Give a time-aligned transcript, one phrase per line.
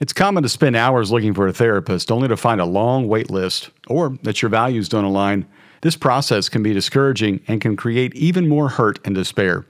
[0.00, 3.30] It's common to spend hours looking for a therapist only to find a long wait
[3.30, 5.46] list or that your values don't align.
[5.82, 9.64] This process can be discouraging and can create even more hurt and despair.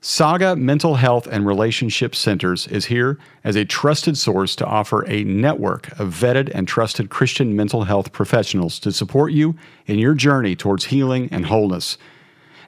[0.00, 5.24] Saga Mental Health and Relationship Centers is here as a trusted source to offer a
[5.24, 10.56] network of vetted and trusted Christian mental health professionals to support you in your journey
[10.56, 11.98] towards healing and wholeness.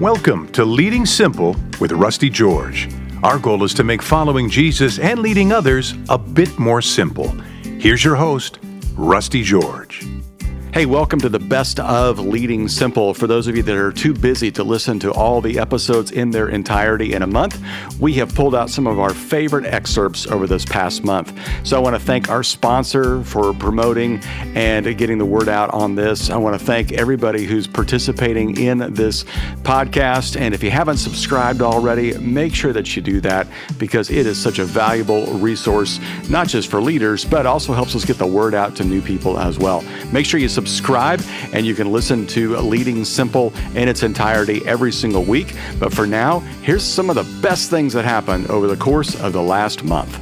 [0.01, 2.87] Welcome to Leading Simple with Rusty George.
[3.23, 7.29] Our goal is to make following Jesus and leading others a bit more simple.
[7.63, 8.59] Here's your host,
[8.95, 10.07] Rusty George.
[10.77, 13.15] Hey, welcome to the best of Leading Simple.
[13.15, 16.29] For those of you that are too busy to listen to all the episodes in
[16.29, 17.65] their entirety in a month,
[17.99, 21.33] we have pulled out some of our favorite excerpts over this past month.
[21.65, 24.19] So I want to thank our sponsor for promoting
[24.55, 26.29] and getting the word out on this.
[26.29, 29.25] I want to thank everybody who's participating in this
[29.63, 30.39] podcast.
[30.39, 33.47] And if you haven't subscribed already, make sure that you do that
[33.79, 38.05] because it is such a valuable resource, not just for leaders, but also helps us
[38.05, 39.83] get the word out to new people as well.
[40.13, 41.23] Make sure you subscribe subscribe,
[41.53, 45.55] and you can listen to Leading Simple in its entirety every single week.
[45.79, 49.33] But for now, here's some of the best things that happened over the course of
[49.33, 50.19] the last month.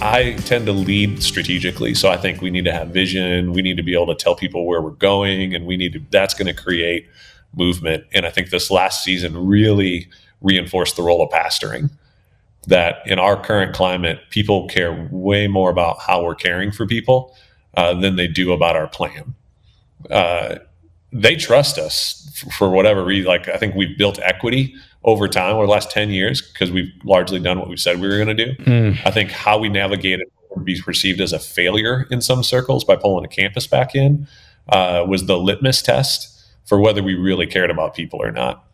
[0.00, 1.92] I tend to lead strategically.
[1.92, 3.52] So I think we need to have vision.
[3.52, 6.00] We need to be able to tell people where we're going, and we need to,
[6.10, 7.06] that's going to create
[7.54, 8.04] movement.
[8.14, 10.08] And I think this last season really
[10.40, 11.90] reinforced the role of pastoring.
[12.66, 17.34] That in our current climate, people care way more about how we're caring for people
[17.76, 19.34] uh, than they do about our plan.
[20.10, 20.56] Uh,
[21.12, 23.28] they trust us f- for whatever reason.
[23.28, 26.92] Like I think we've built equity over time over the last 10 years because we've
[27.04, 28.54] largely done what we said we were going to do.
[28.62, 28.98] Mm.
[29.04, 32.96] I think how we navigated would be perceived as a failure in some circles by
[32.96, 34.26] pulling a campus back in
[34.68, 38.64] uh, was the litmus test for whether we really cared about people or not.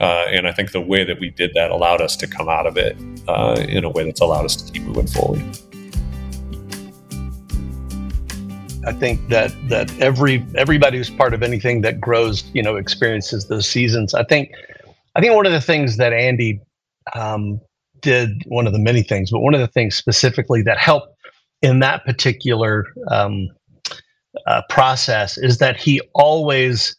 [0.00, 2.66] Uh, and I think the way that we did that allowed us to come out
[2.66, 2.96] of it
[3.28, 5.42] uh, in a way that's allowed us to keep moving forward.
[8.86, 13.48] I think that that every everybody who's part of anything that grows, you know, experiences
[13.48, 14.14] those seasons.
[14.14, 14.52] I think
[15.16, 16.60] I think one of the things that Andy
[17.14, 17.60] um,
[18.00, 21.16] did, one of the many things, but one of the things specifically that helped
[21.62, 23.48] in that particular um,
[24.46, 26.94] uh, process is that he always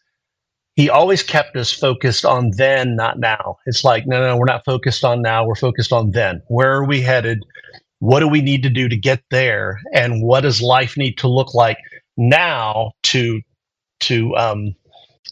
[0.76, 3.58] he always kept us focused on then, not now.
[3.66, 5.46] It's like, no, no, we're not focused on now.
[5.46, 6.42] We're focused on then.
[6.50, 7.44] Where are we headed?
[8.00, 9.82] What do we need to do to get there?
[9.94, 11.78] And what does life need to look like
[12.16, 13.42] now to
[14.02, 14.76] to um,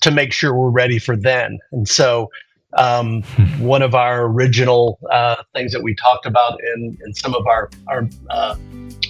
[0.01, 1.59] to make sure we're ready for then?
[1.71, 2.29] And so
[2.77, 3.21] um,
[3.59, 7.69] one of our original uh, things that we talked about in, in some of our,
[7.87, 8.55] our uh,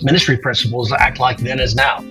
[0.01, 2.03] ministry principles act like then is now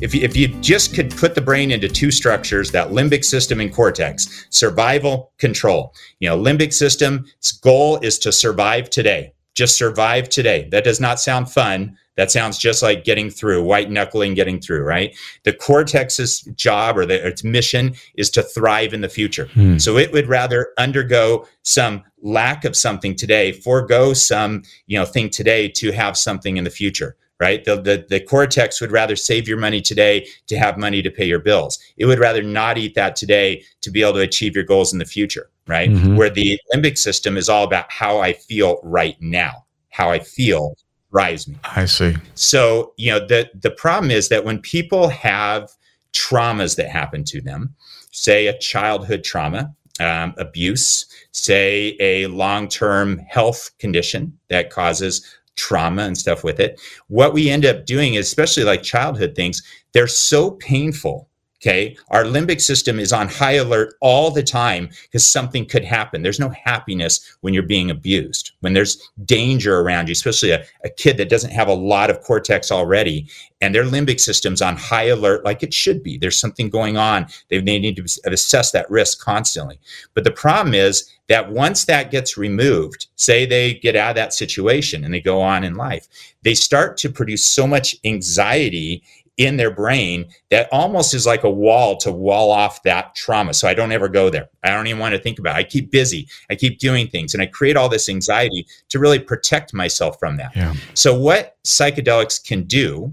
[0.00, 3.60] if you, if you just could put the brain into two structures, that limbic system
[3.60, 5.94] and cortex, survival, control.
[6.20, 9.32] You know, limbic system's goal is to survive today.
[9.54, 10.68] Just survive today.
[10.70, 11.96] That does not sound fun.
[12.16, 15.16] That sounds just like getting through, white knuckling, getting through, right?
[15.42, 19.46] The cortex's job or the, its mission is to thrive in the future.
[19.46, 19.78] Hmm.
[19.78, 25.28] So it would rather undergo some lack of something today, forego some, you know, thing
[25.28, 27.64] today to have something in the future right?
[27.64, 31.24] The, the, the cortex would rather save your money today to have money to pay
[31.24, 31.78] your bills.
[31.96, 34.98] It would rather not eat that today to be able to achieve your goals in
[34.98, 35.90] the future, right?
[35.90, 36.16] Mm-hmm.
[36.16, 40.76] Where the limbic system is all about how I feel right now, how I feel
[41.10, 41.56] drives me.
[41.64, 42.16] I see.
[42.34, 45.70] So, you know, the, the problem is that when people have
[46.12, 47.74] traumas that happen to them,
[48.10, 55.24] say a childhood trauma, um, abuse, say a long term health condition that causes
[55.56, 56.80] trauma and stuff with it.
[57.08, 59.62] What we end up doing, especially like childhood things,
[59.92, 61.28] they're so painful.
[61.66, 61.96] Okay.
[62.10, 66.22] Our limbic system is on high alert all the time because something could happen.
[66.22, 70.90] There's no happiness when you're being abused, when there's danger around you, especially a, a
[70.90, 73.28] kid that doesn't have a lot of cortex already
[73.64, 76.18] and their limbic system's on high alert like it should be.
[76.18, 77.28] There's something going on.
[77.48, 79.80] They, they need to assess that risk constantly.
[80.12, 84.34] But the problem is that once that gets removed, say they get out of that
[84.34, 86.06] situation and they go on in life,
[86.42, 89.02] they start to produce so much anxiety
[89.36, 93.52] in their brain that almost is like a wall to wall off that trauma.
[93.52, 94.48] So I don't ever go there.
[94.62, 95.58] I don't even want to think about it.
[95.58, 96.28] I keep busy.
[96.50, 100.36] I keep doing things and I create all this anxiety to really protect myself from
[100.36, 100.54] that.
[100.54, 100.74] Yeah.
[100.94, 103.12] So what psychedelics can do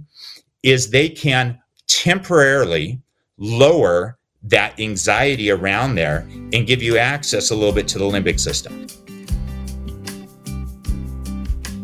[0.61, 3.01] is they can temporarily
[3.37, 8.39] lower that anxiety around there and give you access a little bit to the limbic
[8.39, 8.87] system.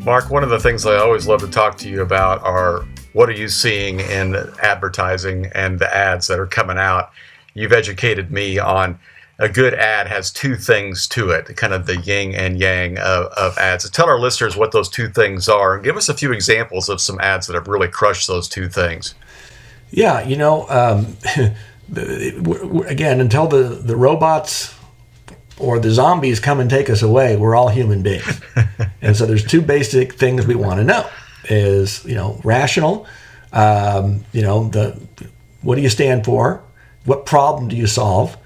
[0.04, 2.86] Mark, one of the things I always love to talk to you about are
[3.17, 7.11] what are you seeing in advertising and the ads that are coming out?
[7.55, 8.99] You've educated me on
[9.39, 13.25] a good ad has two things to it, kind of the yin and yang of,
[13.33, 13.85] of ads.
[13.85, 16.89] So tell our listeners what those two things are and give us a few examples
[16.89, 19.15] of some ads that have really crushed those two things.
[19.89, 21.17] Yeah, you know, um,
[22.85, 24.75] again, until the, the robots
[25.57, 28.41] or the zombies come and take us away, we're all human beings.
[29.01, 31.09] and so there's two basic things we want to know
[31.45, 33.06] is, you know, rational,
[33.54, 35.00] um, you know, the
[35.62, 36.63] what do you stand for?
[37.06, 38.38] What problem do you solve?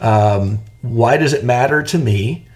[0.00, 2.46] Um, why does it matter to me?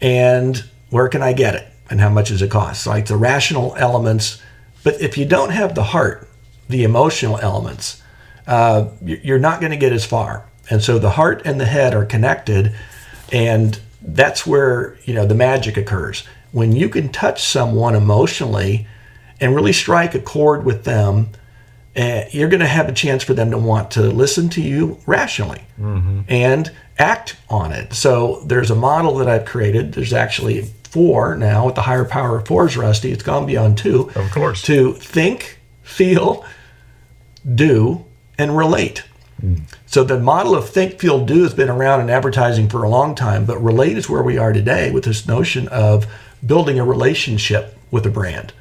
[0.00, 1.66] And where can I get it?
[1.90, 2.84] And how much does it cost?
[2.84, 4.40] So like the rational elements.
[4.84, 6.28] But if you don't have the heart,
[6.68, 8.02] the emotional elements,
[8.46, 10.46] uh, you're not going to get as far.
[10.70, 12.74] And so the heart and the head are connected,
[13.32, 16.24] and that's where you know the magic occurs.
[16.50, 18.86] When you can touch someone emotionally
[19.42, 21.28] and really strike a chord with them,
[21.96, 24.98] uh, you're going to have a chance for them to want to listen to you
[25.04, 26.20] rationally mm-hmm.
[26.28, 27.92] and act on it.
[27.92, 29.92] So there's a model that I've created.
[29.92, 33.10] There's actually four now with the higher power of fours, Rusty.
[33.10, 34.10] It's gone beyond two.
[34.14, 34.62] Of course.
[34.62, 36.46] To think, feel,
[37.54, 38.04] do,
[38.38, 39.02] and relate.
[39.42, 39.62] Mm.
[39.86, 43.16] So the model of think, feel, do has been around in advertising for a long
[43.16, 46.06] time, but relate is where we are today with this notion of
[46.46, 48.52] building a relationship with a brand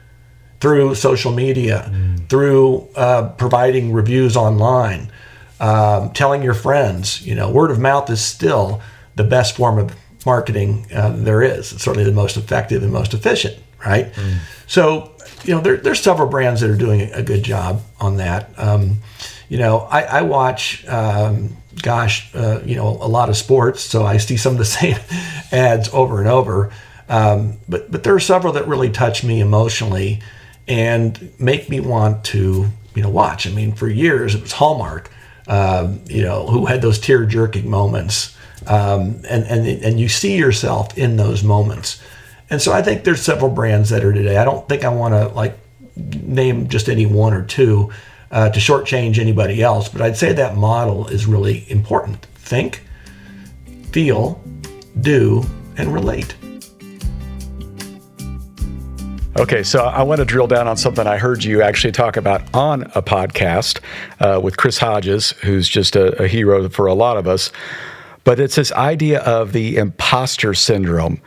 [0.62, 2.30] through social media, mm.
[2.30, 5.12] through uh, providing reviews online,
[5.60, 7.26] um, telling your friends.
[7.26, 8.82] You know, word of mouth is still
[9.16, 9.94] the best form of
[10.26, 11.74] marketing uh, there is.
[11.74, 14.14] It's certainly the most effective and most efficient, right?
[14.14, 14.38] Mm.
[14.68, 15.12] So,
[15.44, 18.52] you know, there, there's several brands that are doing a good job on that.
[18.58, 19.00] Um,
[19.50, 24.06] you know, I, I watch, um, gosh, uh, you know, a lot of sports, so
[24.06, 24.98] I see some of the same
[25.52, 26.72] ads over and over.
[27.10, 30.22] Um, but but there are several that really touch me emotionally
[30.68, 33.48] and make me want to you know watch.
[33.48, 35.12] I mean, for years it was Hallmark,
[35.48, 38.38] um, you know, who had those tear jerking moments,
[38.68, 42.02] um, and and and you see yourself in those moments.
[42.50, 44.38] And so I think there's several brands that are today.
[44.38, 45.58] I don't think I want to like
[45.96, 47.92] name just any one or two
[48.32, 52.26] uh, to shortchange anybody else, but I'd say that model is really important.
[52.36, 52.84] Think,
[53.92, 54.42] feel,
[55.00, 55.44] do,
[55.78, 56.36] and relate.
[59.40, 62.54] Okay, so I want to drill down on something I heard you actually talk about
[62.54, 63.80] on a podcast
[64.20, 67.50] uh, with Chris Hodges, who's just a, a, hero for a lot of us.
[68.26, 71.22] But it's this idea of the imposter syndrome.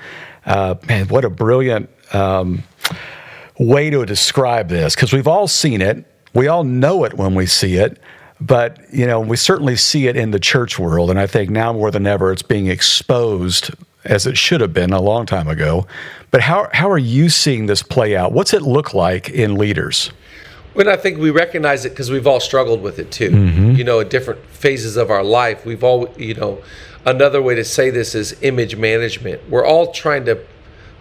[0.44, 2.62] Uh, man, what a brilliant um,
[3.58, 6.04] way to describe this, because we've all seen it.
[6.34, 7.98] We all know it when we see it.
[8.38, 11.08] But, you know, we certainly see it in the church world.
[11.08, 13.70] And I think now more than ever, it's being exposed
[14.04, 15.86] as it should have been a long time ago.
[16.30, 18.32] But how, how are you seeing this play out?
[18.32, 20.10] What's it look like in leaders?
[20.74, 23.30] When I think we recognize it because we've all struggled with it too.
[23.30, 23.70] Mm-hmm.
[23.72, 26.62] You know, at different phases of our life, we've all, you know,
[27.06, 29.48] another way to say this is image management.
[29.48, 30.44] We're all trying to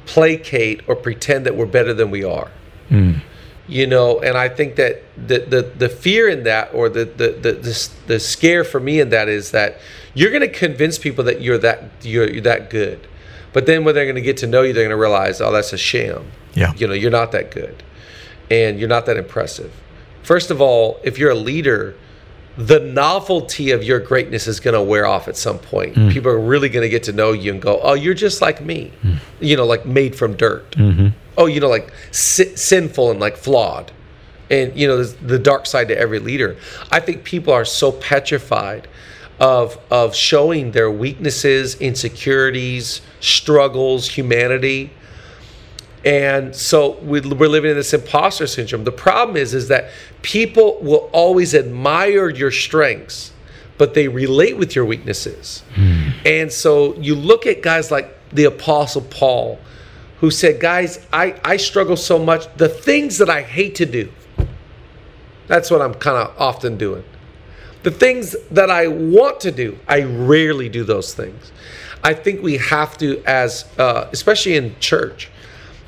[0.06, 2.51] placate or pretend that we're better than we are.
[2.89, 3.21] Mm.
[3.67, 7.29] You know, and I think that the the, the fear in that or the, the
[7.31, 9.79] the the the scare for me in that is that
[10.13, 13.07] you're going to convince people that you're that you're, you're that good.
[13.53, 15.51] But then when they're going to get to know you, they're going to realize, oh,
[15.51, 16.31] that's a sham.
[16.55, 16.73] Yeah.
[16.75, 17.83] You know, you're not that good,
[18.49, 19.71] and you're not that impressive.
[20.23, 21.95] First of all, if you're a leader,
[22.57, 25.95] the novelty of your greatness is going to wear off at some point.
[25.95, 26.11] Mm.
[26.11, 28.61] People are really going to get to know you and go, "Oh, you're just like
[28.61, 29.17] me," mm.
[29.39, 30.69] you know, like made from dirt.
[30.71, 31.07] Mm-hmm.
[31.37, 33.92] Oh, you know, like si- sinful and like flawed,
[34.49, 36.57] and you know, the dark side to every leader.
[36.92, 38.87] I think people are so petrified
[39.40, 44.92] of of showing their weaknesses, insecurities, struggles, humanity.
[46.06, 48.83] And so we, are living in this imposter syndrome.
[48.83, 49.90] The problem is, is that
[50.21, 53.31] people will always admire your strengths,
[53.78, 55.63] but they relate with your weaknesses.
[55.75, 56.09] Hmm.
[56.25, 59.59] And so you look at guys like the Apostle Paul,
[60.23, 62.47] who said, Guys, I, I struggle so much.
[62.56, 64.09] The things that I hate to do,
[65.47, 67.03] that's what I'm kind of often doing.
[67.83, 71.51] The things that I want to do, I rarely do those things.
[72.06, 75.30] I think we have to, as uh, especially in church,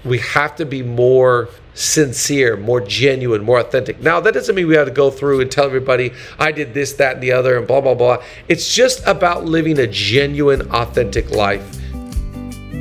[0.04, 4.02] we have to be more sincere, more genuine, more authentic.
[4.02, 6.92] Now, that doesn't mean we have to go through and tell everybody, I did this,
[6.96, 8.22] that, and the other, and blah, blah, blah.
[8.50, 11.85] It's just about living a genuine, authentic life.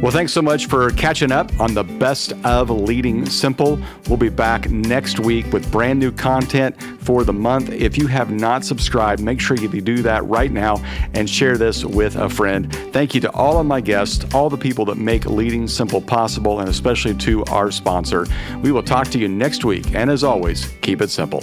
[0.04, 3.78] Well, thanks so much for catching up on the best of Leading Simple.
[4.06, 7.70] We'll be back next week with brand new content for the month.
[7.70, 10.76] If you have not subscribed, make sure you do that right now
[11.14, 12.70] and share this with a friend.
[12.92, 16.60] Thank you to all of my guests, all the people that make Leading Simple possible,
[16.60, 18.26] and especially to our sponsor.
[18.60, 19.94] We will talk to you next week.
[19.94, 21.42] And as always, keep it simple.